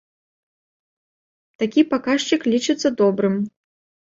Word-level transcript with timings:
Такі 1.63 1.81
паказчык 1.91 2.41
лічыцца 2.55 2.87
добрым. 3.03 3.35